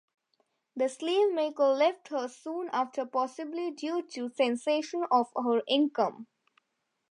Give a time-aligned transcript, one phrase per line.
[0.75, 6.25] The sieve-maker left her soon after, possibly due to the cessation of her income.